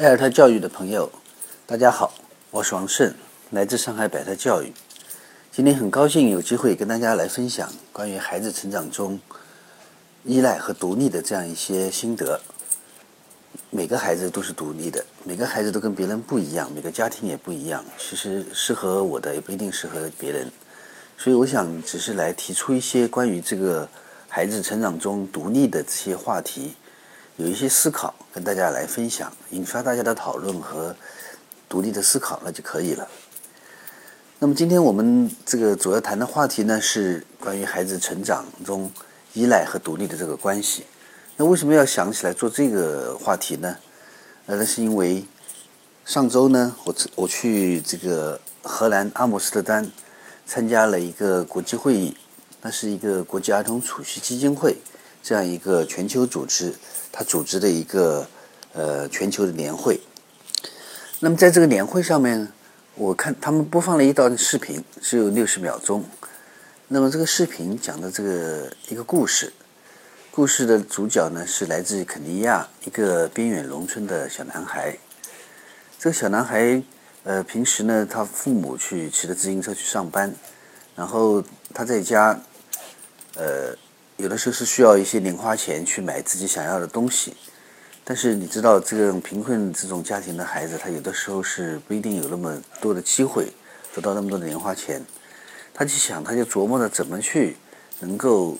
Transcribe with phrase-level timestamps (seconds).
[0.00, 1.12] 爱尔特教育的朋友，
[1.66, 2.14] 大家好，
[2.50, 3.12] 我是王胜，
[3.50, 4.72] 来自上海百特教育。
[5.52, 9.20] 今天很高兴有机会跟大家来分享关于孩子成长中
[10.24, 12.40] 依赖和独立的这样一些心得。
[13.68, 17.84] 每个孩子都是独立的，每个孩子都跟别人不一样，每个家庭也不一样。
[17.98, 20.50] 其实适合我的也不一定适合别人，
[21.18, 23.86] 所以我想只是来提出一些关于这个
[24.28, 26.72] 孩子成长中独立的这些话题。
[27.40, 30.94] 有一些思考跟大家来分享，引发大家的讨论和
[31.70, 33.08] 独立的思考，那就可以了。
[34.38, 38.92] 那么今天我们这个主要谈的话题呢，是关于孩子成长中
[39.32, 40.84] 依赖和独立的这个关系。
[41.38, 43.74] 那为什么要想起来做这个话题呢？
[44.44, 45.24] 呃，那是因为
[46.04, 49.90] 上周呢，我我去这个荷兰阿姆斯特丹
[50.44, 52.14] 参加了一个国际会议，
[52.60, 54.76] 那是一个国际儿童储蓄基金会
[55.22, 56.74] 这样一个全球组织。
[57.12, 58.24] 他组织的一个
[58.72, 60.00] 呃全球的年会。
[61.18, 62.52] 那么在这个年会上面，
[62.94, 66.04] 我看他们播放了一段视频，只有六十秒钟。
[66.86, 69.52] 那么这个视频讲的这个一个故事，
[70.30, 74.96] 故事的主角呢是来自肯尼亚一个边远农村的小男孩。
[75.98, 76.80] 这个小男孩
[77.24, 80.32] 呃平时呢，他父母去骑着自行车去上班，
[80.94, 81.42] 然后
[81.74, 82.40] 他在家
[83.34, 83.76] 呃。
[84.20, 87.34] 有的时候是需要一些零花钱去买自己想要的东西，
[88.04, 93.50] 但是你知道，这种贫困这种家庭的孩子，他有的时候是不一定有那么多的机会
[93.94, 95.02] 得到那么多的零花钱。
[95.72, 97.56] 他就想，他就琢磨着怎么去
[98.00, 98.58] 能够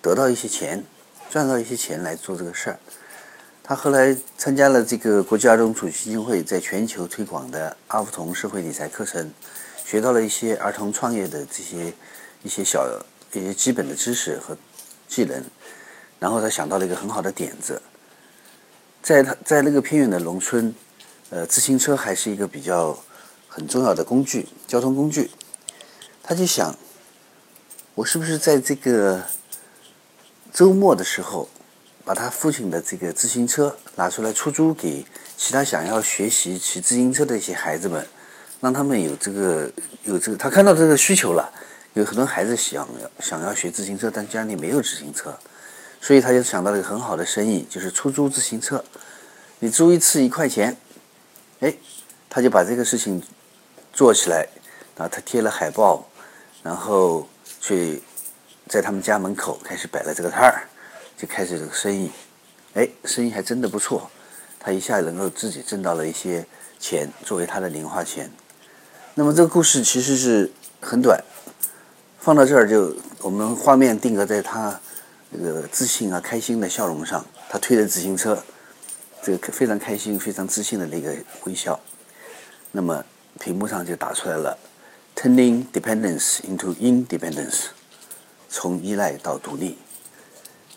[0.00, 0.84] 得到一些钱，
[1.28, 2.78] 赚到一些钱来做这个事儿。
[3.64, 9.32] 他后来参加了这个国际儿童储蓄基金会在全球推广的阿福童社会理财课程，
[9.84, 11.92] 学到了一些儿童创业的这些
[12.44, 12.88] 一些小。
[13.38, 14.56] 一些基本的知识和
[15.06, 15.44] 技能，
[16.18, 17.80] 然后他想到了一个很好的点子，
[19.02, 20.74] 在他在那个偏远的农村，
[21.30, 22.98] 呃，自行车还是一个比较
[23.48, 25.30] 很重要的工具，交通工具。
[26.22, 26.76] 他就想，
[27.94, 29.24] 我是不是在这个
[30.52, 31.48] 周末的时候，
[32.04, 35.04] 把他父亲的这个自行车拿出来出租给
[35.36, 38.06] 其他想要学习骑自行车的一些孩子们，
[38.60, 39.70] 让他们有这个
[40.04, 41.52] 有这个，他看到这个需求了。
[41.94, 45.36] 有很多孩子想要想要学自行车，但家里没有自行车，
[46.00, 48.84] 所以他就想到了一个很好的生意，就是出租自行车。
[49.58, 50.76] 你租一次一块钱，
[51.60, 51.74] 哎，
[52.28, 53.22] 他就把这个事情
[53.92, 54.46] 做起来。
[54.96, 56.06] 然后他贴了海报，
[56.62, 57.26] 然后
[57.58, 58.02] 去
[58.68, 60.68] 在他们家门口开始摆了这个摊儿，
[61.16, 62.10] 就开始这个生意。
[62.74, 64.10] 哎，生意还真的不错，
[64.58, 66.44] 他一下能够自己挣到了一些
[66.78, 68.30] 钱作为他的零花钱。
[69.14, 71.18] 那么这个故事其实是很短。
[72.20, 74.78] 放到这儿就，我们画面定格在他
[75.30, 77.24] 那个自信啊、开心的笑容上。
[77.48, 78.38] 他推着自行车，
[79.22, 81.80] 这个非常开心、非常自信的那个微笑。
[82.72, 83.02] 那么
[83.38, 84.58] 屏幕上就打出来了
[85.16, 87.68] ：“Turning dependence into independence，
[88.50, 89.78] 从依赖到独立。”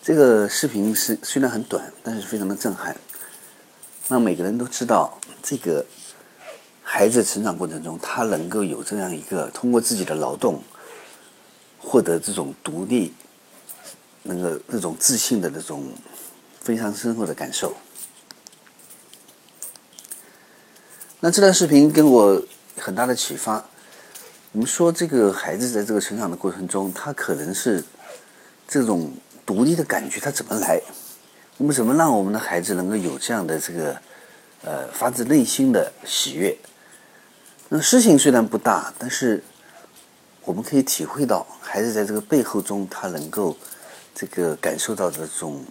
[0.02, 2.96] 这个视频是虽然很短，但是非常的震撼，
[4.08, 5.84] 让每个人都知道，这个
[6.82, 10.62] 孩子成长过程中，他能够有这样一个通过自己的劳动。
[11.84, 13.12] 获得这种独立，
[14.22, 15.84] 那个那种自信的那种
[16.60, 17.76] 非常深厚的感受。
[21.20, 22.42] 那这段视频给我
[22.78, 23.64] 很大的启发。
[24.52, 27.84] 我们说，这个孩子在这个成长的过程中，他可能是
[28.66, 29.12] 这种
[29.44, 30.80] 独立的感觉，他怎么来？
[31.58, 33.96] 我们怎么让我们的孩子能够有这样的这个
[34.64, 36.56] 呃发自内心的喜悦？
[37.68, 39.44] 那事情虽然不大，但是。
[40.44, 43.56] 我们可以体会到，孩子在这个背后中，他能够
[44.14, 45.64] 这个感受到的这种。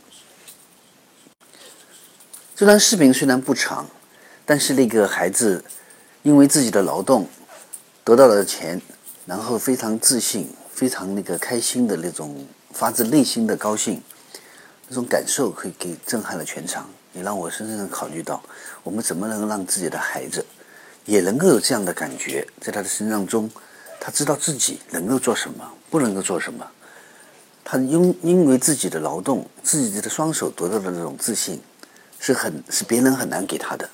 [2.55, 3.87] 这段视频虽然不长，
[4.45, 5.63] 但是那个孩子
[6.23, 7.27] 因为自己的劳动
[8.03, 8.81] 得到了钱，
[9.27, 14.01] 然后非常自信、非常那个开心的那种发自内心的高兴，
[14.87, 18.41] 那种感受可以给震撼了全场，也让我深深的考虑到，
[18.81, 20.43] 我们怎么能让自己的孩子
[21.05, 23.47] 也能够有这样的感觉，在他的身上中。
[24.05, 26.69] 他知道自己能够做什么，不能够做什么。
[27.63, 31.61] 他因因为自己的劳动，自己的双手得到的那种自信，
[32.19, 33.89] 是很是别人很难给他的。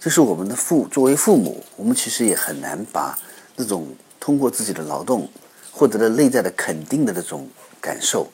[0.00, 3.16] 就是我们的父作为父母，我们其实也很难把
[3.54, 5.30] 那种通过自己的劳动
[5.70, 7.48] 获得的内在的肯定的那种
[7.80, 8.26] 感受，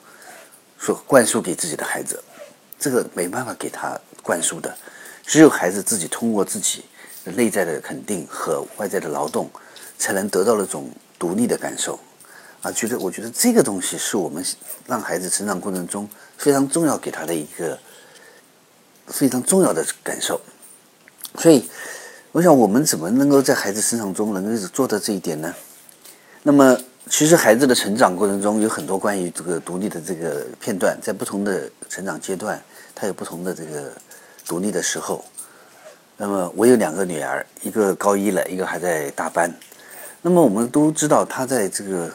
[0.79, 2.23] 所灌输给自己的孩子。
[2.79, 4.75] 这个没办法给他灌输的，
[5.23, 6.83] 只有孩子自己通过自己
[7.25, 9.47] 内在的肯定和外在的劳动。
[9.97, 11.99] 才能得到那种独立的感受，
[12.61, 14.43] 啊，觉得我觉得这个东西是我们
[14.87, 16.07] 让孩子成长过程中
[16.37, 17.77] 非常重要给他的一个
[19.07, 20.39] 非常重要的感受。
[21.37, 21.67] 所以，
[22.31, 25.53] 我想我们怎么能够在孩子身上中能够做到这一点呢？
[26.43, 26.77] 那么，
[27.09, 32.61] 其实孩子的成长过程中有很多关于这个独立的这个片段，在不同的成长阶段，
[32.93, 33.91] 他有不同的这个
[34.45, 35.23] 独立的时候。
[36.17, 39.51] 那么，我有两个女儿，一个高一了，一个还在大班。
[40.27, 42.11] 那么，我们都知道，他在这个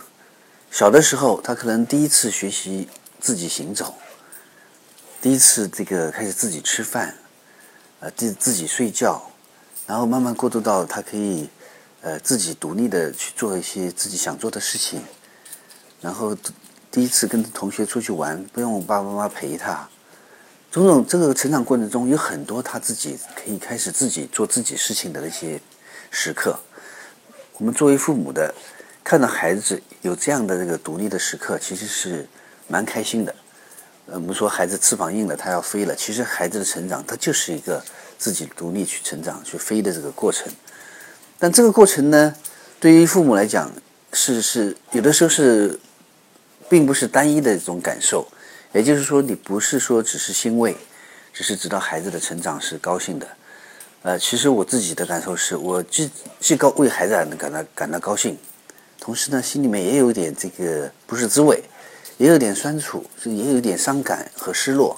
[0.69, 2.89] 小的时候，他可能第一次学习
[3.21, 3.95] 自己行走，
[5.23, 7.15] 第一次这个开始自己吃饭。
[8.01, 9.31] 呃，自自己睡觉，
[9.87, 11.49] 然后慢慢过渡到他可以，
[12.01, 15.01] 呃，自己独立的去做一些自己想做的事情，
[16.01, 16.37] 然后
[16.91, 19.89] 第一次跟同学出去玩，不用爸爸妈妈陪他，
[20.73, 25.63] 种种这个成长过程中有很多他自己可以开始自己做自己事情的那些
[26.11, 26.59] 时刻。
[27.61, 28.55] 我们作为父母的，
[29.05, 32.27] 看到孩子有这样的这个独立的时刻，其实是
[32.67, 33.35] 蛮开心的。
[34.07, 35.95] 呃我们说孩子翅膀硬了，他要飞了。
[35.95, 37.85] 其实孩子的成长，他就是一个
[38.17, 40.51] 自己独立去成长、去飞的这个过程。
[41.39, 42.35] 但这个过程呢，
[42.81, 43.71] 对于父母来讲，
[44.15, 45.79] 是是有的时候是，
[46.67, 48.27] 并不是单一的一种感受。
[48.73, 50.75] 也就是说，你不是说只是欣慰，
[51.35, 53.29] 只是知道孩子的成长是高兴的。
[54.03, 58.39] 呃，其实我自己的感受是，我既既高为孩子感到感到高兴，
[58.99, 61.63] 同时呢，心里面也有点这个不是滋味。
[62.19, 64.95] 也有点酸楚，也有点伤感和失落，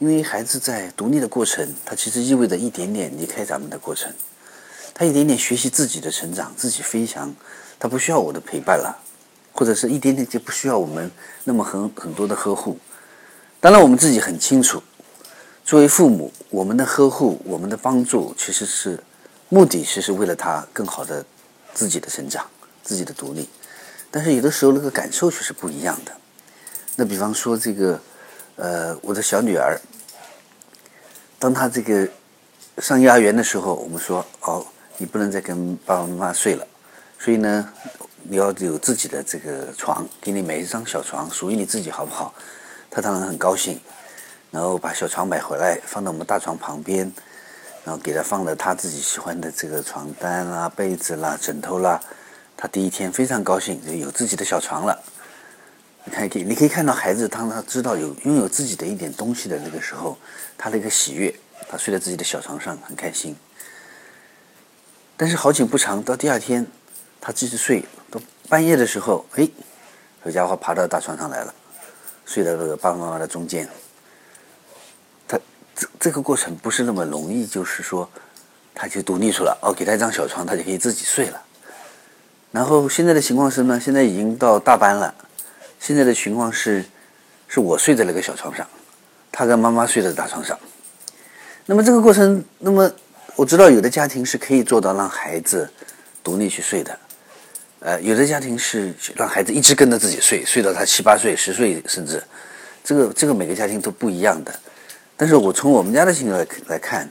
[0.00, 4.12] 因为孩子在独立的过程，他其实意味着一点点离开咱们的过程，
[4.92, 7.32] 他一点点学习自己的成长，自己飞翔，
[7.78, 8.92] 他不需要我的陪伴了，
[9.52, 11.08] 或者是一点点就不需要我们
[11.44, 12.76] 那么很很多的呵护。
[13.60, 14.82] 当然，我们自己很清楚，
[15.68, 18.98] 作为父母，我们的呵护、我们的帮助，其实是
[19.50, 21.22] 目的，其实为了他更好的
[21.74, 22.42] 自己的成长、
[22.82, 23.46] 自己的独立。
[24.10, 26.12] 但是有的时候，那个感受却是不一样的。
[26.96, 28.00] 那比方说这个，
[28.56, 29.78] 呃，我的小女儿，
[31.38, 32.08] 当她这个
[32.78, 34.66] 上幼儿园的时候，我们说哦，
[34.96, 36.66] 你不能再跟爸爸妈妈睡了，
[37.18, 37.70] 所以呢，
[38.22, 42.32] 你要有自己的这个床，给你买一张小床，属于你自己，好不好？
[42.90, 43.78] 她当然很高兴，
[44.50, 47.12] 然后把小床买回来，放到我们大床旁边，
[47.84, 52.00] 然后给他放了他自己喜欢的这个床单啦、被子啦、枕头啦，
[52.56, 54.98] 他第一天非常高兴，就有自己的小床了。
[56.04, 60.16] 你看，可以，你可以看到孩子，当他知道有拥有自己的一点东西的那个时候，
[60.56, 61.34] 他的一个喜悦，
[61.68, 63.36] 他睡在自己的小床上，很开心。
[65.18, 66.66] 但是好景不长，到第二天，
[67.20, 68.18] 他继续睡，到
[68.48, 69.46] 半夜的时候，哎，
[70.24, 71.54] 这家伙爬到大床上来了，
[72.24, 73.68] 睡在这个爸爸妈妈的中间。
[75.78, 78.10] 这这个过程不是那么容易，就是说，
[78.74, 81.40] 他就独立出了，哦，给他一张小床，他就可以自己睡了。
[82.50, 85.14] 然后现在的情况是呢，现在已经到大班了。
[85.78, 86.84] 现在的情况是，
[87.46, 88.66] 是我睡在那个小床上，
[89.30, 90.58] 他跟妈妈睡在大床上。
[91.66, 92.90] 那么这个过程，那么
[93.36, 95.70] 我知道有的家庭是可以做到让孩子
[96.24, 96.98] 独立去睡的，
[97.78, 102.20] 呃，有的家庭是让孩子一直跟着自己睡，睡到他七八岁、十岁甚至，
[102.82, 104.52] 这个这个每个家庭都不一样的。
[105.18, 107.10] 但是我从我们家的情况来看，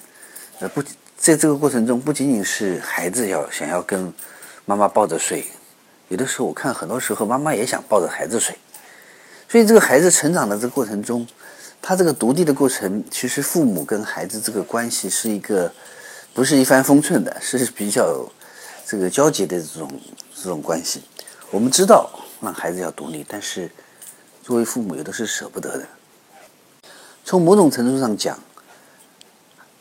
[0.59, 0.81] 呃，不
[1.17, 4.13] 在这个过程中，不仅仅是孩子要想要跟
[4.63, 5.45] 妈妈抱着睡。
[6.07, 8.57] 有的时候，我看很多时候妈妈也想抱着孩子睡，
[9.49, 11.27] 所以这个孩子成长的这个过程中，
[11.81, 15.69] 他这个独立的过程，其实父母跟孩子这个关系是一个
[16.33, 18.25] 不是一帆风顺的，是比较
[18.85, 19.91] 这个交接的这种
[20.33, 21.03] 这种关系。
[21.51, 23.69] 我们知道让孩子要独立，但是
[24.41, 25.85] 作为父母有的是舍不得的。
[27.27, 28.39] 从某种程度上讲，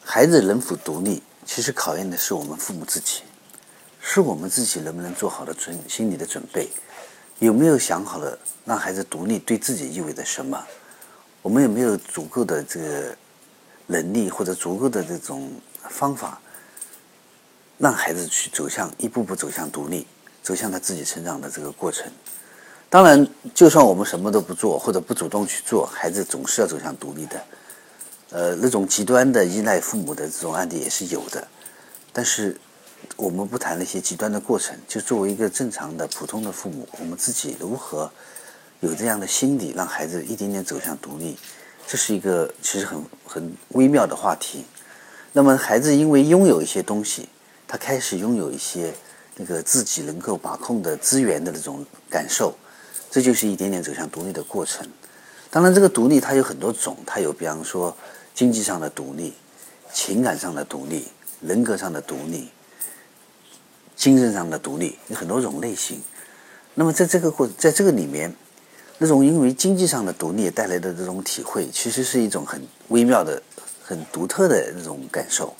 [0.02, 3.22] 孩子能否独立，其实考验的是我们父母自己。
[4.00, 6.68] 是我们自己能不能做好了准心理的准备，
[7.38, 10.60] 有没有想好了让孩子独立对自己意味着什么？
[11.40, 13.16] 我们有没有足够的这个
[13.86, 15.48] 能力或者足够的这种
[15.88, 16.40] 方法，
[17.78, 20.04] 让孩子去走向一步步走向独立，
[20.42, 22.10] 走向他自己成长的这个过程？
[22.88, 27.42] 当然，就算我们什么都不做或者不主动去做，孩子总是要走向独立的。
[28.30, 31.46] 呃，那种极端的依赖父母的这种案例也是有的，
[32.12, 32.56] 但是。
[33.16, 38.10] 我们不谈那些极端的过程，就作为一个正常的普通的父母，我们自己如何
[38.80, 41.36] 有这样的心理，让孩子一点点走向独立，
[41.86, 44.64] 这是一个其实很很微妙的话题。
[45.32, 47.28] 那么，孩子因为拥有一些东西，
[47.68, 48.92] 他开始拥有一些
[49.36, 52.56] 那个自己能够把控的资源的那种感受，
[53.16, 54.86] 这就是一点点走向独立的过程。
[55.48, 57.96] 当然，这个独立它有很多种，它有比方说
[58.34, 59.32] 经济上的独立、
[59.90, 61.08] 情感上的独立、
[61.40, 62.50] 人格上的独立。
[63.96, 66.02] 精神上的独立有很多种类型，
[66.74, 68.30] 那么在这个过，在这个里面，
[68.98, 73.42] 那种因为经济上的独立带来的这种体会，其实是一种很微妙的、
[73.82, 75.56] 很独特的那种感受。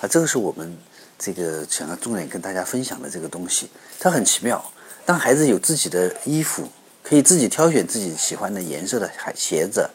[0.00, 0.76] 啊，这个是我们
[1.16, 3.70] 这个想要重点跟大家分享的这个东西，
[4.00, 4.60] 它很奇妙。
[5.06, 6.68] 当孩子有自己的衣服，
[7.10, 9.90] 可以自己挑选自己喜欢的颜色的鞋鞋子，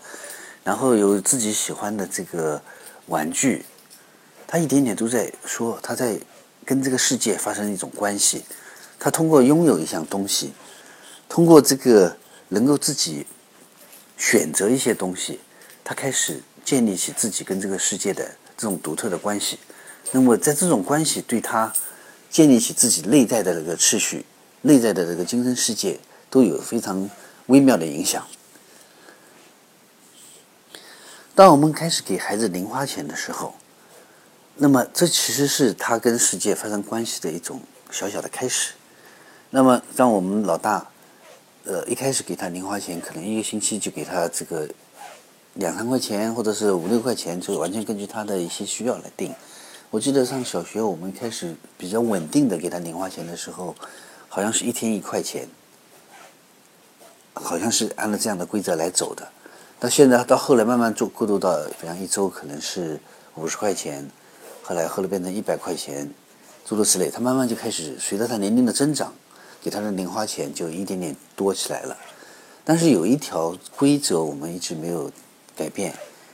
[0.65, 2.61] 然后有自己喜欢的这个
[3.05, 3.63] 玩具，
[4.45, 6.19] 他一点点都在说他在
[6.65, 8.43] 跟这个世界发生一种关系。
[8.99, 10.51] 他通过拥有一项东西，
[11.29, 12.17] 通过这个
[12.49, 13.25] 能够自己
[14.17, 15.39] 选择一些东西，
[15.85, 19.57] 他开始建立起自己跟这个世界的这种独特的关系。
[20.11, 21.71] 那么在这种关系对他
[22.29, 24.25] 建立起自己内在的那个秩序、
[24.63, 25.97] 内在的这个精神世界
[26.35, 27.09] 都有非常
[27.45, 28.27] 微妙的影响。
[31.33, 33.55] 当我们开始给孩子零花钱的时候，
[34.57, 38.73] 那么这其实是他跟世界发生关系的一种小小的开始。
[39.49, 40.89] 那么，让我们老大，
[41.63, 44.67] 呃，一开始给他零花钱，可能一个星期就给他这个
[45.53, 49.33] 两三块钱，或者是五六块钱，就完全根据他的一些需要来定。
[49.89, 53.73] 我记得上小学，我们开始比较稳定的给他零花钱的时候，
[54.27, 55.47] 好像是一天一块钱，
[57.35, 59.27] 好像是按照这样的规则来走的。
[59.79, 62.99] 到现在到后来慢慢做过渡到，比方一周可能是
[63.35, 64.09] 五十块钱，
[64.63, 66.09] 后来后来变成一百块钱，
[66.65, 67.11] 诸如此类。
[67.11, 69.13] 他慢慢就开始随着他年龄的增长。
[69.61, 71.97] 给他的零花钱就一点点多起来了，
[72.63, 75.11] 但是有一条规则我们一直没有
[75.57, 75.91] 改变，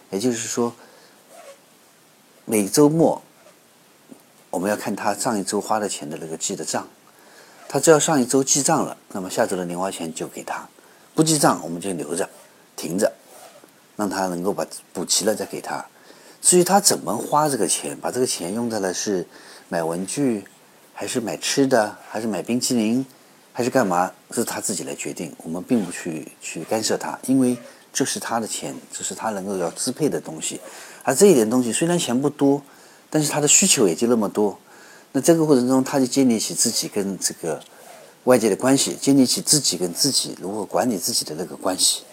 [0.09, 0.73] 也就是说，
[2.43, 3.21] 每周末
[4.49, 6.85] 我们要看他上一周花的钱的那个记的账，
[7.69, 10.67] 他只要上一周记账了，那么下周的零花钱就给他；
[11.13, 12.29] 不记账我们就留着，
[12.75, 13.11] 停着，
[13.95, 15.85] 让他能够把补齐了再给他。
[16.41, 19.25] 至于他怎么花这个钱，把这个钱用在了是
[19.69, 20.45] 买文具，
[20.93, 23.05] 还是买吃的，还是买冰淇淋？
[23.53, 24.11] 还是干嘛？
[24.31, 27.57] 是他自己来决定，我们并不去去干涉他，因为
[27.91, 30.59] 这是他的钱，这是他能够要支配的东西。
[31.03, 32.61] 而这一点东西虽然钱不多，
[33.09, 34.57] 但是他的需求也就那么多。
[35.11, 37.61] 那这个过程中，他就建立起自己跟这个
[38.25, 42.03] 外界的关系，建立起自己跟自己如何管理自己的那个关系。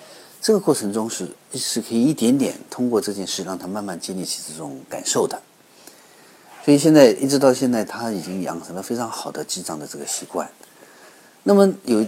[0.40, 5.42] 这个过程中是是可以一点点通过这件事让他慢慢建立起这种感受的。
[6.64, 10.50] 所以现在一直到现在，他已经养成了非常好的记账的这个习惯。
[11.44, 12.06] 那么有，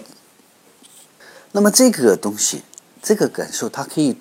[1.52, 2.62] 那么这个东西，
[3.02, 4.16] 这个感受，它可以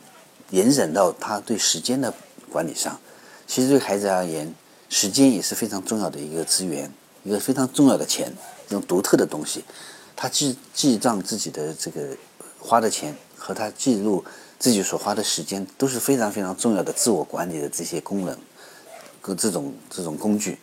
[0.52, 2.14] 延展到他对时间的
[2.50, 3.00] 管理上。
[3.46, 4.54] 其实对孩子而言，
[4.88, 6.90] 时间也是非常重要的一个资源，
[7.24, 8.32] 一个非常重要的钱，
[8.70, 9.66] 一种独特的东西。
[10.16, 12.16] 他记记账自己的这个
[12.58, 14.24] 花的钱和他记录
[14.58, 18.38] 自己所花的时间，都是非常非常重要的自我管理的这些功能
[19.20, 20.58] 和这种这种工具。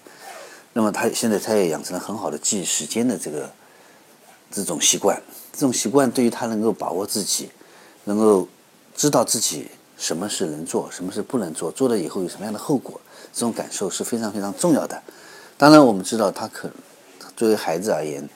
[0.73, 3.51] 那么他现在他也养成了很好的记时间的这个。
[4.49, 5.21] 这种习惯，
[5.53, 7.51] 这种习惯对于他能够把握自己，
[8.05, 8.49] 能够
[8.95, 12.99] 知道自己什么是能做，什么是不能做，做了以后有什么样的后果，
[13.35, 15.03] 这种感受是非常非常重要的。
[15.59, 16.71] 当然，我们知道他可
[17.37, 18.27] 作为孩子而言，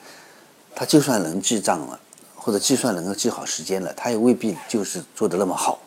[0.75, 1.99] 他就算能记账了，
[2.35, 5.79] 或者计算能够记好时间了，他也未必就是做的那么好。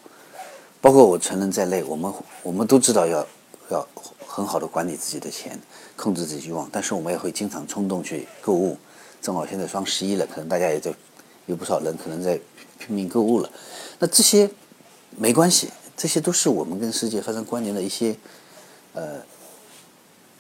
[0.81, 3.27] 包括我成人在内，我们我们都知道要
[3.71, 3.89] 要
[4.27, 5.59] 很好的管理自己的钱，
[5.97, 8.77] 控制自己欲望，但是我们也会经常冲动去购物。
[9.23, 10.93] 正好现在双十一了，可能大家也在
[11.47, 12.39] 有不少人可能在
[12.79, 13.51] 拼命购物了。
[13.99, 14.51] 那这些
[15.17, 18.15] 没关系，这些都是我们跟世界发生关联的一些
[18.93, 19.23] 呃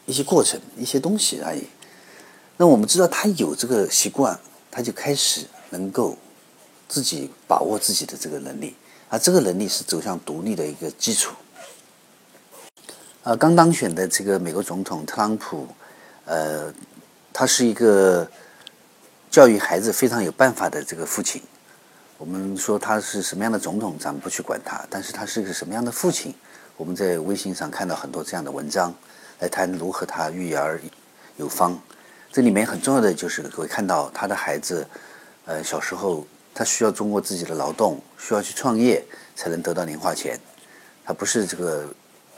[0.05, 1.65] 一些过程、一些东西而已。
[2.57, 4.39] 那我们知道他有这个习惯，
[4.71, 6.17] 他就开始能够
[6.89, 8.75] 自己把握自己的这个能力，
[9.09, 11.35] 而这个能力是走向独立的一个基础。
[13.23, 15.67] 啊，刚当选的这个美国总统特朗普，
[16.25, 16.73] 呃，
[17.33, 18.29] 他是一个。
[19.31, 21.43] 教育孩子非常有办法的这个父亲，
[22.19, 26.33] 我们说他是什么样的总统，咱们不去管他，但是他是个什么样的父亲？
[26.77, 28.95] 我们在微信上看到很多这样的文章，
[29.41, 30.81] 来谈如何他育儿
[31.37, 31.77] 有方。
[32.35, 34.85] 这里面很重要的就是会看到他的孩子，
[35.45, 39.05] 呃，小时候他需要通过自己的劳动，需要去创业
[39.37, 40.37] 才能得到零花钱，
[41.05, 41.89] 他不是这个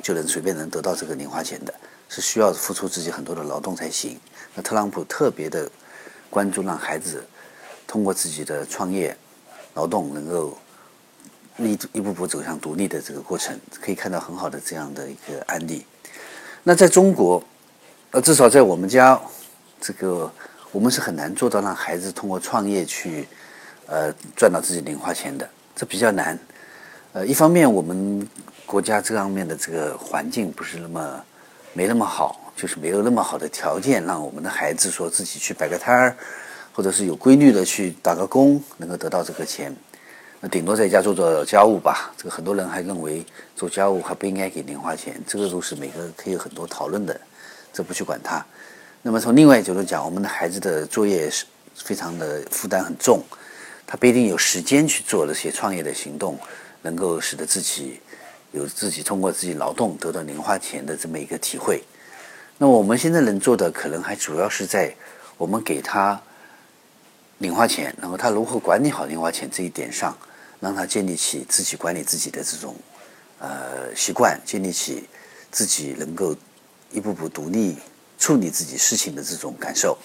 [0.03, 1.73] 就能随便能得到这个零花钱的，
[2.11, 4.21] 是需要付出自己很多的劳动才行。
[4.55, 5.67] 那特朗普特别的。
[6.29, 7.25] 关注让孩子
[7.87, 9.17] 通过自己的创业、
[9.75, 10.59] 劳动，能够
[11.57, 15.87] 一一步步走向独立的这个过程，可以看到很好的这样的一个案例。
[16.65, 17.43] 那在中国，
[18.11, 19.19] 呃，至少在我们家，
[19.87, 20.29] 这个
[20.73, 23.29] 我们是很难做到让孩子通过创业去
[23.87, 26.37] 呃赚到自己零花钱的，这比较难。
[27.13, 28.29] 呃，一方面我们
[28.67, 31.25] 国家这方面的这个环境不是那么
[31.73, 32.41] 没那么好。
[32.57, 36.17] 就是没有那么好的条件，让我们的孩子说自己去摆个摊儿，
[36.73, 39.77] 或者是有规律的去打个工，能够得到这个钱。
[40.41, 42.15] 那顶多在家做做家务吧。
[42.17, 43.23] 这个很多人还认为
[43.55, 47.21] 做家务还不应该给零花钱，这个都是每个可以有很多讨论的，
[47.75, 48.43] 这不去管它。
[49.07, 51.45] 那么从另外角度讲，我们的孩子的作业是
[51.77, 53.23] 非常的负担很重，
[53.87, 56.37] 他不一定有时间去做这些创业的行动，
[56.83, 58.01] 能够使得自己
[58.51, 61.85] 有自己通过自己劳动得到零花钱的这么一个体会。
[62.59, 64.93] 那我们现在能做的，可能还主要是在
[65.39, 66.21] 我们给他。
[67.39, 70.19] 零花钱，然后他如何管理好零花钱这一点上，
[70.59, 72.75] 让他建立起自己管理自己的这种
[73.39, 75.09] 呃习惯，建立起
[75.53, 76.35] 自己能够
[76.91, 77.77] 一步步独立
[78.19, 79.97] 处理自己事情的这种感受。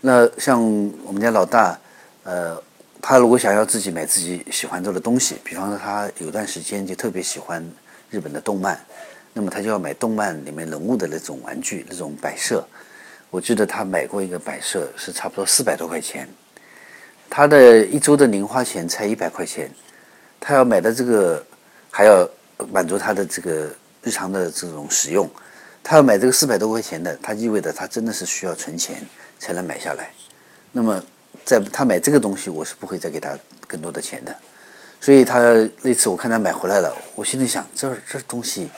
[0.00, 0.62] 那像
[1.04, 1.78] 我们家老大，
[2.22, 2.62] 呃，
[3.00, 7.64] 他如果想要自己买自己喜欢做的东西，比方说他有段时间就特别喜欢
[8.10, 8.78] 日本的动漫，
[9.32, 12.66] 那么他就要买动漫里面人物的那种玩具、那种摆设。
[13.30, 16.28] 我记得他买过一个摆设，是差不多四百多块钱。
[17.28, 19.68] 他的一周的零花钱才一百块钱，
[20.38, 21.44] 他要买的这个
[21.90, 22.28] 还要
[22.70, 23.68] 满足他的这个
[24.02, 25.28] 日常的这种使用。
[25.86, 28.96] 他要买这个四百多块钱的，他意味着他真的是需要存钱
[29.38, 30.10] 才能买下来。
[30.72, 31.00] 那么，
[31.44, 33.38] 在他买这个东西，我是不会再给他
[33.68, 34.34] 更多的钱的。
[35.00, 35.38] 所以他
[35.82, 38.68] 那次我看他买回来了，我心里想，这这东西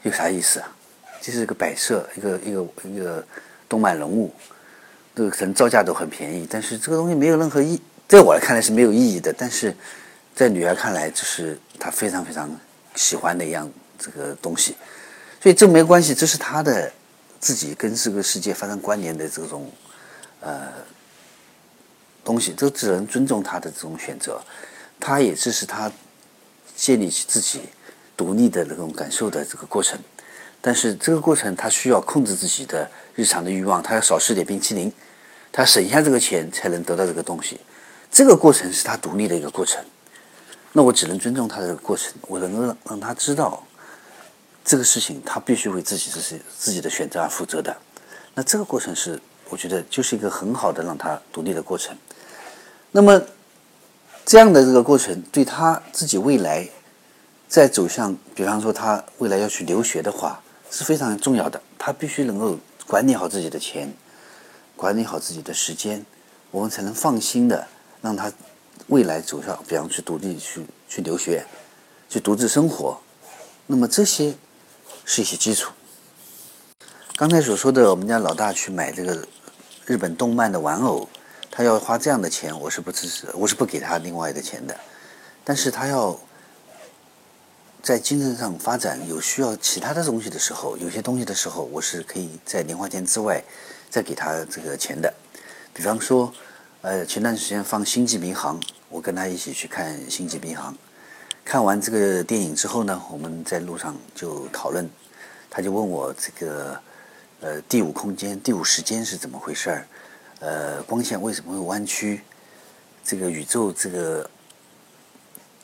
[0.00, 0.74] 有啥意思啊？
[1.20, 3.22] 就是一个摆设，一个一个一个。
[3.70, 4.34] 动漫人物，
[5.14, 9.32] 这个可能造价都很便宜，但是这个东西没有任何意，在我来看来是没有意义的。
[9.32, 9.72] 但是
[10.34, 12.50] 在女儿看来，这是她非常非常
[12.96, 14.74] 喜欢的一样这个东西，
[15.40, 16.92] 所以这没关系，这是他的
[17.40, 19.70] 自己跟这个世界发生关联的这种
[20.40, 20.68] 呃
[22.22, 24.40] 东西，这只能尊重他的这种选择。
[25.00, 25.90] 他也支持他
[26.76, 27.62] 建立起自己
[28.14, 29.98] 独立的那种感受的这个过程。
[30.60, 34.92] 但是这个过程，他需要控制自己的日常的欲望，他要少吃点冰淇淋，
[35.50, 37.58] 他省下这个钱才能得到这个东西。
[38.12, 39.82] 这个过程是他独立的一个过程。
[40.72, 43.64] 那我只能尊重他的过程，我能够让让他知道
[44.70, 47.76] 这个事情，他必须为自己这些自己的选择而负责的。
[48.34, 51.96] 那这个过程是，我觉得就是一个很好的让他独立的过程。
[52.92, 53.20] 那么
[54.24, 56.68] 这样的这个过程，对他自己未来
[57.48, 60.40] 再走向，比方说他未来要去留学的话。
[60.72, 62.56] 是非常重要的，他必须能够
[62.86, 63.92] 管理好自己的钱，
[64.76, 66.06] 管理好自己的时间，
[66.52, 67.66] 我们才能放心的
[68.00, 68.32] 让他
[68.86, 71.44] 未来走向，比方去独立去去留学，
[72.08, 72.96] 去独自生活。
[73.66, 74.32] 那么这些
[75.12, 75.72] 是一些基础。
[77.16, 79.26] 刚才所说的，我们家老大去买这个
[79.84, 81.08] 日本动漫的玩偶，
[81.50, 84.78] 他要花这样的钱，我是不支持，我是不给他另外的钱的。
[85.42, 86.16] 但是他要。
[87.82, 93.42] 在精神上发展有需要其他的东西的时候，有些东西的时候，我是可以在零花钱之外
[93.88, 95.12] 再给他这个钱的。
[95.72, 96.30] 比方说，
[96.82, 100.74] 呃，前段时间放《星际迷航》，我跟他一起去看《星际迷航》。
[101.42, 104.88] 看完这个电影之后呢，我们在路上就讨论，
[105.50, 106.80] 他就问我这个
[107.40, 109.86] 呃第五空间、第五时间是怎么回事儿？
[110.38, 112.22] 呃，光线为什么会弯曲？
[113.04, 114.30] 这个宇宙这个。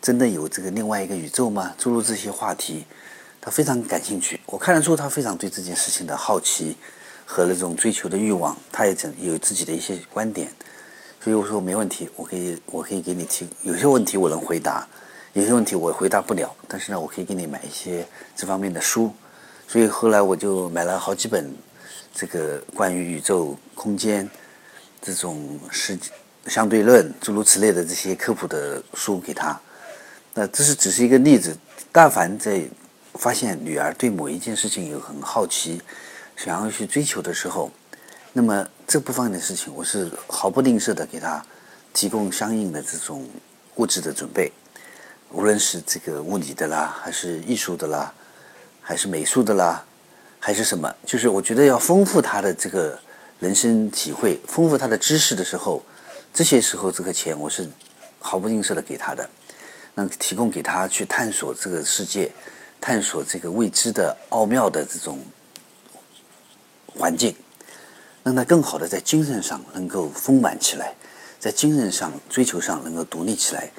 [0.02, 1.74] 真的有这个另外一个宇宙吗？
[1.76, 2.86] 诸如这些话题，
[3.40, 4.38] 他非常感兴趣。
[4.46, 6.76] 我看得出他非常对这件事情的好奇
[7.24, 8.56] 和那种追求的欲望。
[8.70, 10.48] 他也有自己的一些观点，
[11.20, 13.48] 所以我说没问题，我可以我可以给你提。
[13.62, 14.86] 有些问题我能回答，
[15.32, 16.54] 有些问题我回答不了。
[16.68, 19.12] 但是呢，我可以给你买一些这方面的书。
[19.68, 21.52] 所以后来我就买了好几本
[22.14, 24.28] 这个关于宇宙空间
[25.02, 25.98] 这种是
[26.46, 29.58] 相对论诸如此类的这些科普的书给他。
[30.34, 31.56] 那这是只是一个例子。
[31.92, 32.62] 但凡在
[33.14, 35.80] 发现女儿对某一件事情有很好奇，
[36.36, 37.70] 想要去追求的时候，
[38.34, 41.42] 那么这部分的事情，我是毫不吝啬的给她
[41.94, 43.26] 提供相应的这种
[43.76, 44.52] 物质的准备，
[45.30, 48.12] 无论是这个物理的啦，还是艺术的啦，
[48.88, 49.84] 还是美术的啦，
[50.38, 52.96] 还是什么，就是我觉得要丰富他的这个
[53.40, 55.82] 人生体会，丰富他的知识的时候，
[56.32, 57.68] 这些时候这个钱我是
[58.20, 59.28] 毫不吝啬的给他的。
[59.96, 62.30] 能提供给他去探索这个世界，
[62.80, 65.18] 探索这个未知的奥妙的这种
[66.94, 67.34] 环境，
[68.22, 70.94] 让他更好的在精神上能够丰满起来，
[71.40, 73.70] 在精神上追求上能够独立起来，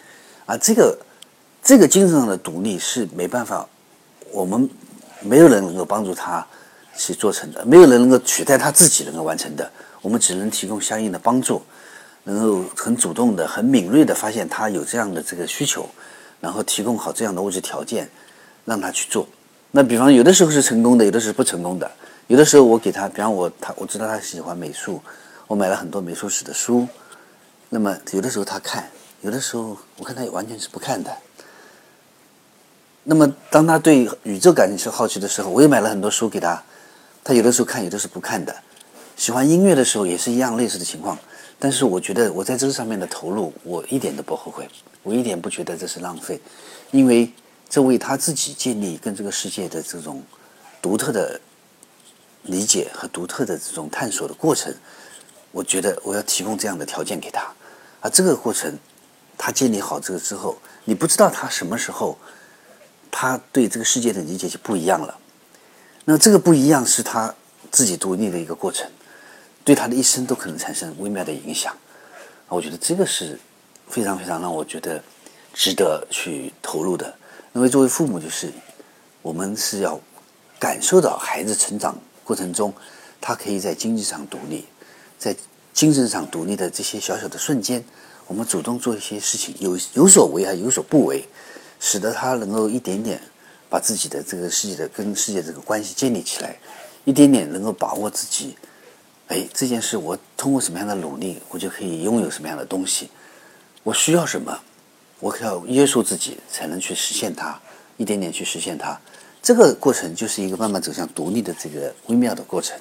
[0.47, 0.97] 啊，这个
[1.61, 3.69] 这个精神上的独立是没办法，
[4.31, 4.67] 我们
[5.21, 6.45] 没有人能够帮助他
[6.95, 11.61] 去做成的，没有人能够取代他自己能够完成的，我们只能提供相应的帮助。
[12.23, 15.89] 能够很主动的、很敏锐的发现他有这样的这个需求，
[16.41, 18.09] 然后提供好这样的物质条件，
[18.65, 19.25] 让他去做。
[19.71, 21.89] 那比方有的时候是成功的，有的是不成功的。
[22.27, 25.01] 有的时候我给他，比方我他我知道他喜欢美术，
[25.47, 26.85] 我买了很多美术史的书。
[27.69, 28.89] 那么有的时候他看，
[29.21, 31.09] 有的时候我看他也完全是不看的。
[33.09, 36.61] 那么当他对宇宙感兴趣、好奇的时候，我也买了很多书给他，
[37.23, 38.53] 他有的时候看，有的是不看的。
[39.15, 41.17] 喜欢音乐的时候也是一样类似的情况。
[41.57, 44.67] 但是我觉得我在这上面的投入，我一点都不后悔，
[45.03, 46.37] 我一点不觉得这是浪费，
[46.91, 47.31] 因为
[47.69, 50.21] 这为他自己建立跟这个世界的这种
[50.81, 51.39] 独特的
[52.43, 54.75] 理解和独特的这种探索的过程，
[55.53, 57.47] 我觉得我要提供这样的条件给他。
[58.01, 58.77] 而这个过程，
[59.37, 62.17] 他建立好这个之后，你不知道他什么时候，
[63.11, 65.17] 他对这个世界的理解就不一样了。
[66.05, 67.33] 那这个不一样是他
[67.71, 68.89] 自己独立的一个过程。
[69.63, 71.75] 对他的一生都可能产生微妙的影响，
[72.47, 73.37] 我觉得这个是
[73.89, 75.03] 非常非常让我觉得
[75.53, 77.13] 值得去投入的。
[77.53, 78.49] 因为作为父母，就是
[79.21, 79.99] 我们是要
[80.57, 82.73] 感受到孩子成长过程中，
[83.19, 84.63] 他可以在经济上独立，
[85.19, 85.35] 在
[85.73, 87.83] 精神上独立的这些小小的瞬间，
[88.27, 91.27] 我们主动做一些事情，有有所为还有所不为，
[91.79, 93.21] 使得他能够一点点
[93.69, 96.57] 把自己的这个世界的跟世界这个关系建立起来，
[97.05, 98.57] 一点点能够把握自己。
[99.27, 103.09] 哎，这件事我通过什么样的努力，我就可以拥有什么样的东西？
[103.83, 104.59] 我需要什么？
[105.19, 107.59] 我可要约束自己，才能去实现它，
[107.97, 108.99] 一点点去实现它。
[109.41, 112.79] 这个过程就是一个慢慢走向独立的这个微妙的过程。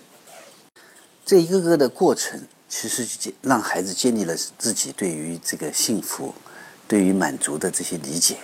[1.25, 6.35] 这一个个的过程，其实就让孩子建立了自己对于这个幸福、
[6.87, 8.37] 对于满足的这些理解。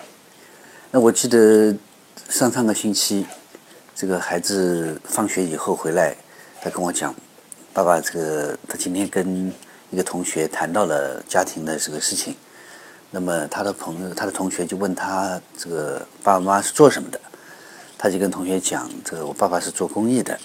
[0.95, 1.75] 那我记得
[2.29, 3.25] 上上个星期，
[3.95, 6.15] 这个孩子放学以后回来，
[6.61, 7.15] 他跟我讲。
[7.73, 9.51] 爸爸，这个他今天跟
[9.89, 12.37] 一个同学谈到了家庭的这个事情，
[13.11, 17.19] 那么他的朋友、他的同学就问他，这个爸爸妈妈是做什么的？
[17.97, 20.39] 他就跟同学讲，这个我爸爸是做公益的。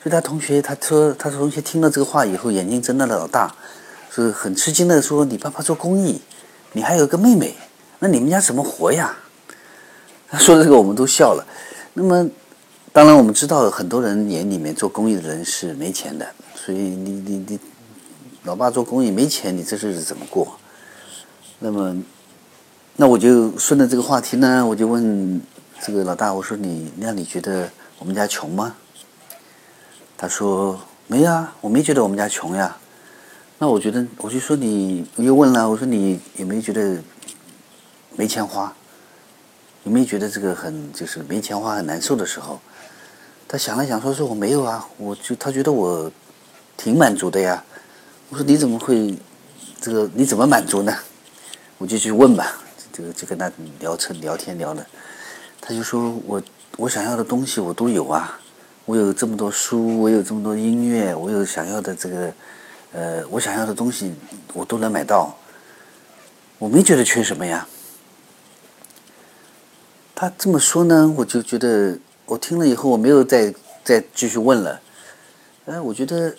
[0.00, 3.52] 所以他同学他说，他同学听了这个话以后，眼睛睁得老大，
[4.12, 6.22] 是很吃惊的说：“你爸爸做公益，
[6.70, 7.56] 你还有个妹妹，
[7.98, 9.16] 那你们家怎么活呀？”
[10.28, 11.46] 他 说这个我们都笑了。
[11.94, 12.28] 那么。
[12.92, 17.60] 当然，我们知道很多人眼里面做公益的人是没钱的，所以你你你，
[18.44, 20.56] 老爸做公益没钱，你这日子怎么过？
[21.58, 21.94] 那么，
[22.96, 25.38] 那我就顺着这个话题呢，我就问
[25.82, 28.74] 这个老大，我说你那你觉得我们家穷吗？
[30.16, 32.78] 他说没啊，我没觉得我们家穷呀。
[33.58, 36.96] 那我觉得我就说你，我又问了，我说你有没有觉得
[38.16, 38.74] 没钱花？
[39.86, 42.58] 有没有觉得这个很就是没钱花很难受的时候？
[43.46, 46.10] 他想了想，说：“说我没有啊，我就他觉得我
[46.76, 47.62] 挺满足的呀。”
[48.28, 49.16] 我说：“你怎么会
[49.80, 50.10] 这个？
[50.12, 50.92] 你怎么满足呢？”
[51.78, 52.60] 我就去问吧，
[52.92, 54.84] 这个就跟他聊成聊天聊了。
[55.60, 56.42] 他就说我
[56.78, 58.36] 我想要的东西我都有啊，
[58.86, 62.32] 我有这么多书，我有这么多音乐，我有想要的这个
[62.92, 64.12] 呃，我想要的东西
[64.52, 65.32] 我都能买到，
[66.58, 67.64] 我没觉得缺什么呀。
[70.16, 71.96] 他这么说呢，我就觉得。
[72.28, 74.80] 我听了以后，我没有再再继续问了。
[75.64, 76.34] 呃，我觉得，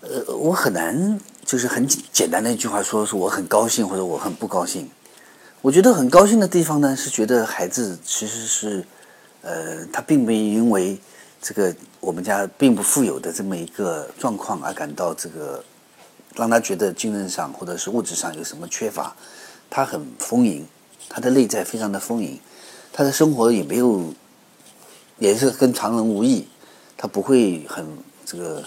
[0.00, 4.90] 呃，我很难就是很简单的一句话说，说我很高兴或者我很不高兴。
[5.60, 8.82] 我觉得很高兴的地方呢，是觉得孩子其实是，
[9.42, 10.98] 呃，他并没有因为
[11.42, 15.62] 这个我们家并不富有的这么一个状况而感到这个
[16.34, 19.14] 让他觉得精神上或者是物质上有什么缺乏。
[19.68, 20.66] 他很丰盈，
[21.16, 22.38] 他的内在非常的丰盈，
[22.92, 24.12] 他的生活也没有。
[25.18, 26.46] 也是跟常人无异，
[26.94, 27.86] 他不会很
[28.26, 28.62] 这个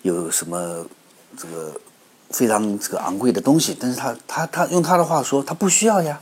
[0.00, 0.82] 有什么
[1.36, 1.78] 这个
[2.30, 6.18] 非常这个昂贵的东西，但是他他他用他的话说，他不需要呀，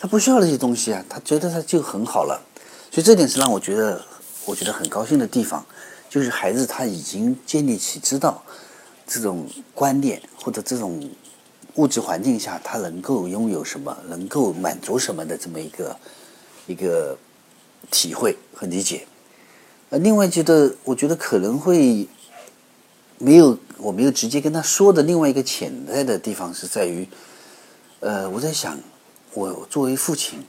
[0.00, 2.42] 他不需要那些东西啊，他觉得他就很好了，
[2.90, 4.04] 所以这点是让我觉得
[4.46, 5.64] 我觉得很高兴的地方，
[6.10, 8.42] 就是孩子他已经建立起知道
[9.06, 11.08] 这种观念或者这种
[11.78, 15.96] 物质环境下他能够拥有什么，能够满足什么的这么一个
[16.66, 17.16] 一个。
[17.92, 19.06] 体会和理解，
[19.88, 22.06] 呃，另外觉得，我觉得可能会
[23.18, 27.08] 没有我没有直接跟他说的另外一个潜在的地方是在于，
[28.00, 28.76] 呃，我在想，
[29.32, 30.44] 我作为父亲，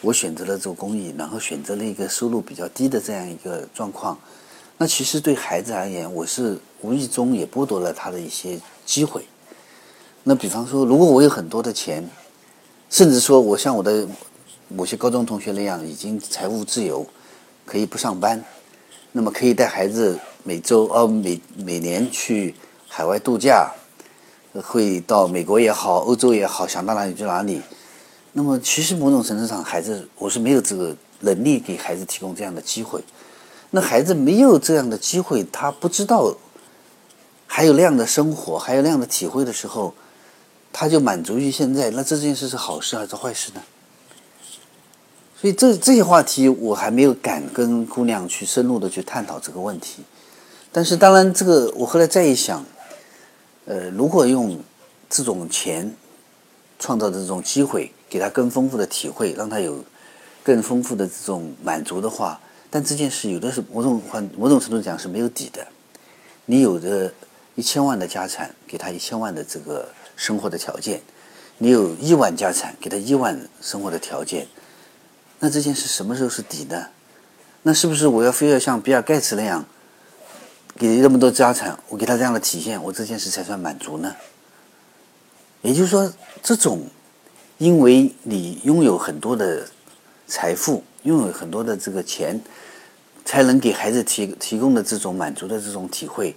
[0.00, 4.18] 我选择了做公益，然后选择了一个收入比较低的这样一个状况，
[4.78, 9.22] 那其实对孩子而言，我是无意中也剥夺了他的一些机会。
[10.24, 12.08] 那比方说，如果我有很多的钱，
[12.90, 14.06] 甚至说我像我的。
[14.74, 17.06] 某些高中同学那样，已经财务自由，
[17.66, 18.42] 可以不上班，
[19.12, 22.54] 那么可以带孩子每周哦每每年去
[22.88, 23.70] 海外度假，
[24.62, 27.60] 会到美国也好，欧洲也好，想到哪里就哪里。
[28.32, 33.04] 那么其实某种程度上，孩子我是没有这个能力给孩子提供这样的机会。
[33.72, 36.34] 那孩子没有这样的机会，他不知道
[37.46, 39.92] 还有那样的生活，还有那样的体会的时候，
[40.72, 43.62] 他就满足于现在，那这件事是好事还是坏事呢？
[45.40, 50.02] 所以这这些话题我还没有敢跟姑娘去深入的去探讨这个问题。
[50.70, 52.64] 但是当然，这个我后来再一想，
[53.66, 54.58] 呃，如果用
[55.10, 55.94] 这种钱
[56.78, 59.84] 创造的这种机会，给他更丰富的体会，让他有
[60.42, 65.66] 更丰富的这种满足的话，但这件事有的是某种换某种程度讲是没有底的。
[66.46, 67.12] 你有着
[67.54, 71.00] 一千万的家产，给他一千万的这个生活的条件；
[71.58, 74.46] 你有亿万家产，给他亿万生活的条件。
[75.40, 76.86] 那这件事什么时候是底呢？
[77.62, 79.64] 那是不是我要非要像比尔盖茨那样，
[80.76, 84.14] 给那么多家产，我给他这样的体现，我这件事才算满足呢？
[85.62, 86.86] 也就是说，这种
[87.58, 89.68] 因为你拥有很多的
[90.26, 92.40] 财富，拥有很多的这个钱，
[93.24, 96.34] 才能给孩子提提供的这种满足的这种体会，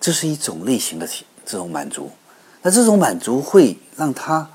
[0.00, 2.10] 这是一种类型的体这种满足。
[2.62, 4.48] 那这种满足会让他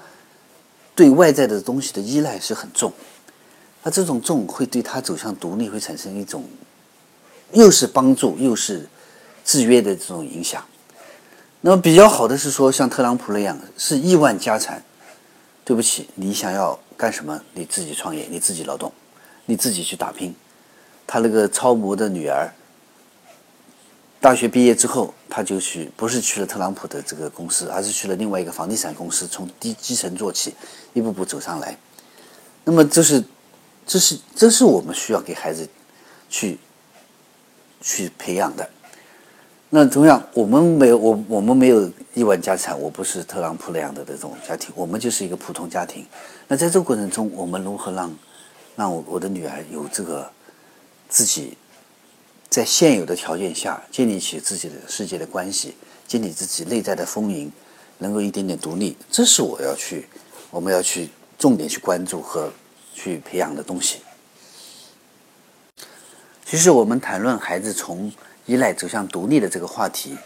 [0.96, 2.92] 对外在的东西的依赖是很重。
[3.84, 6.44] 那这种重会对他走向独立会产生一种，
[7.54, 8.88] 又是帮助又是
[9.46, 10.64] 制约的这种影响。
[11.62, 14.84] 那么比较好的是说，像特朗普那样是亿万家产，
[15.64, 17.42] 对不起，你想要干什么？
[17.54, 18.92] 你自己创业，你自己劳动，
[19.46, 20.36] 你自己去打拼。
[21.06, 22.52] 他那个超模的女儿，
[24.20, 30.54] 大学毕业之后，他就去，不是去了特朗普的这个公司，而是去了另外一个房地产公司，从低基层做起，
[30.94, 31.78] 一步步走上来。
[32.64, 33.24] 那么这是。
[33.90, 35.66] 这是这是我们需要给孩子
[36.30, 36.60] 去
[37.80, 38.70] 去培养的。
[39.70, 46.06] 那同样，我们没有我我们没有亿万家产，我不是特朗普那样的这种家庭，我们就是一个普通家庭。
[46.50, 48.14] 那在这个过程中，我们如何让
[48.76, 50.30] 让我我的女儿有这个
[51.08, 51.58] 自己
[52.50, 55.76] 在现有的条件下建立起自己的世界的关系，
[56.08, 57.52] 建立自己内在的丰盈，
[57.98, 58.98] 能够一点点独立？
[59.12, 60.08] 这是我要去
[60.50, 62.52] 我们要去重点去关注和。
[63.00, 64.00] 去培养的东西。
[66.44, 68.12] 其实，我们谈论孩子从
[68.48, 70.18] 依赖走向独立的这个话题，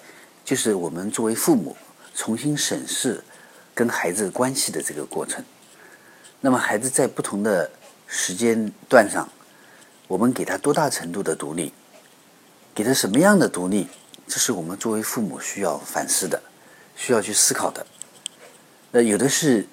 [0.46, 1.76] 就是我们作为父母
[2.16, 3.22] 重新审视
[3.76, 5.44] 跟孩子关系的这个过程。
[6.40, 7.70] 那么，孩子在不同的
[8.08, 9.28] 时间段上，
[10.08, 11.74] 我们给他多大程度的独立，
[12.74, 13.88] 给他什么样的独立，
[14.28, 16.42] 这是我们作为父母需要反思的，
[16.96, 17.86] 需要去思考的。
[18.92, 19.68] 那有的是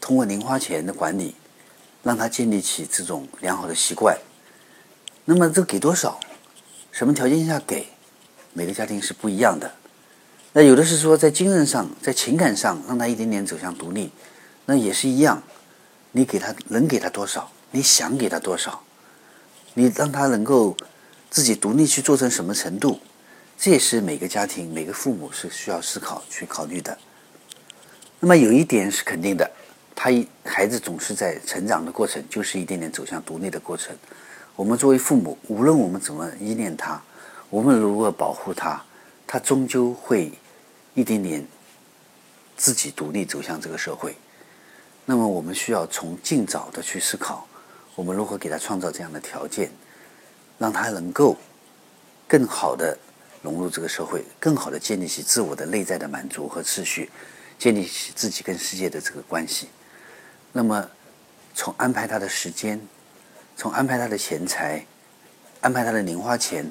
[0.00, 1.34] 通过零花钱的管理。
[2.02, 4.16] 让他建立起这种良好的习惯。
[5.26, 6.18] 那么，这给多少？
[6.90, 7.88] 什么条件下给？
[8.54, 9.70] 每个家庭是不一样的。
[10.54, 14.10] 那有的是说，在精神上、在情感上，让他一点点走向独立，
[14.64, 15.42] 那也是一样。
[16.12, 17.52] 你给他能给他多少？
[17.72, 18.82] 你想给他多少？
[19.74, 20.74] 你让他能够
[21.30, 22.98] 自己独立去做成什么程度？
[23.56, 26.96] 这也是每个家庭、每个父母是需要思考去考虑的。
[28.18, 29.50] 那么，有一点是肯定的。
[29.94, 33.94] 他一孩子总是在成长的过程，就是一点点走向独立的过程。
[34.56, 37.02] 我们作为父母，无论我们怎么依恋他，
[37.50, 38.82] 我们如何保护他，
[39.26, 40.32] 他终究会
[40.94, 41.46] 一点点
[42.56, 44.16] 自己独立走向这个社会。
[45.04, 47.46] 那么，我们需要从尽早的去思考，
[47.94, 49.70] 我们如何给他创造这样的条件，
[50.60, 51.34] 让他能够
[52.28, 52.96] 更好的
[53.40, 57.10] 融入这个社会，更好的建立起自我的内在的满足和秩序，
[57.58, 59.70] 建立起自己跟世界的这个关系。
[60.52, 60.86] 那么，
[61.54, 62.78] 从安排他的时间，
[63.56, 64.84] 从安排他的钱财，
[65.62, 66.70] 安排他的零花钱，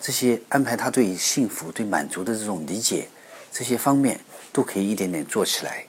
[0.00, 3.08] 这些安排他对幸福、对满足的这种理解，
[3.52, 4.18] 这些方面
[4.52, 5.86] 都可以一点点做起来。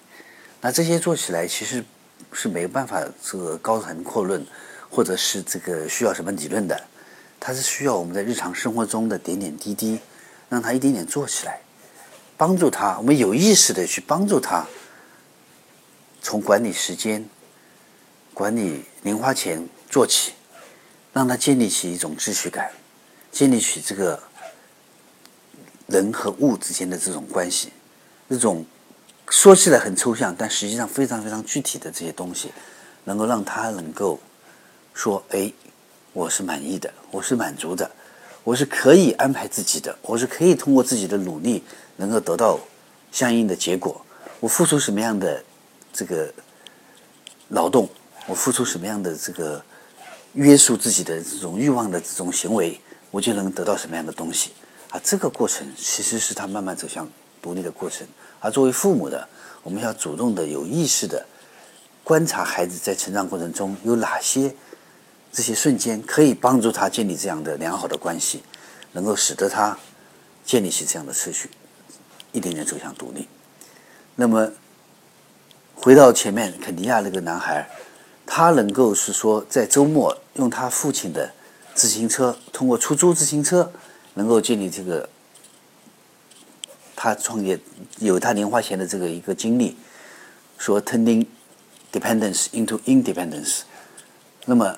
[0.61, 1.83] 那这些做起来其实
[2.33, 4.45] 是没有办法这个高谈阔论，
[4.91, 6.79] 或者是这个需要什么理论的，
[7.43, 9.99] 它是需要我们在日常生活中的点点滴滴，
[10.47, 11.59] 让他一点点做起来，
[12.37, 14.63] 帮助他，我们有意识的去帮助他。
[16.21, 17.27] 从管理时间、
[18.31, 20.33] 管理零花钱做起，
[21.11, 22.71] 让他建立起一种秩序感，
[23.31, 24.21] 建立起这个
[25.87, 27.73] 人和物之间的这种关系，
[28.29, 28.63] 这种
[29.31, 32.51] 说起来很抽象，但实际上非常非常具体的这些东西，
[33.05, 34.19] 能够让他能够
[34.93, 35.51] 说：“哎，
[36.13, 37.89] 我是满意的，我是满足的，
[38.43, 41.63] 我是可以安排自己的，我是可以通过自己的努力
[41.97, 42.59] 能够得到
[43.11, 44.05] 相应的结果。
[44.39, 45.43] 我付出什么样的？”
[45.93, 46.33] 这个
[47.49, 47.89] 劳动，
[48.25, 49.61] 我付出什么样的这个
[50.35, 52.79] 约束自己的这种欲望的这种行为，
[53.11, 54.51] 我就能得到什么样的东西
[54.89, 55.01] 啊？
[55.03, 57.05] 这个过程其实是他慢慢走向
[57.41, 58.07] 独立的过程。
[58.39, 59.27] 而作为父母的，
[59.63, 61.25] 我们要主动的、有意识的
[62.05, 64.55] 观察孩子在成长过程中有哪些
[65.31, 68.43] 这些瞬间可以帮助他建立这样的良好的关系，
[68.91, 69.77] 能够使得他
[70.43, 71.49] 建立起这样的秩序，
[72.31, 73.27] 一点点走向独立。
[74.15, 74.51] 那么。
[75.73, 77.67] 回到前面肯尼亚那个男孩，
[78.23, 81.33] 他能够是说在周末用他父亲的
[81.73, 83.73] 自行车，通过出租自行车，
[84.13, 85.09] 能够建立这个
[86.95, 87.59] 他创业
[87.97, 89.75] 有他零花钱的这个一个经历，
[90.59, 91.25] 说 turning
[91.91, 93.61] dependence into independence。
[94.45, 94.77] 那么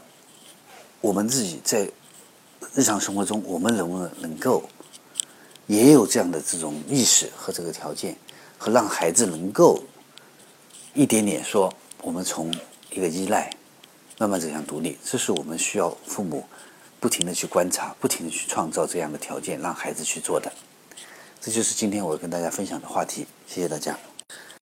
[1.03, 1.91] 我们自己在
[2.73, 4.63] 日常生活中，我们能不能能够
[5.67, 8.15] 也有这样的这种意识和这个条件，
[8.57, 9.83] 和让孩子能够
[10.93, 12.49] 一点点说，我们从
[12.89, 13.53] 一个依赖
[14.17, 16.45] 慢慢走向独立，这是我们需要父母
[17.01, 20.49] 不停的去观察，不停的去创造这样的条件，让孩子去做的。
[21.41, 23.99] 这就是今天我跟大家分享的话题，谢谢大家。